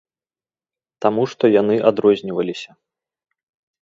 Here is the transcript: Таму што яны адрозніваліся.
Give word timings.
Таму 1.05 1.27
што 1.33 1.43
яны 1.61 1.75
адрозніваліся. 1.91 2.71